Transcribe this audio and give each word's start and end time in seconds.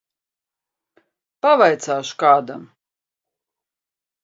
Pavaicāšu 1.47 2.17
kādam. 2.25 2.65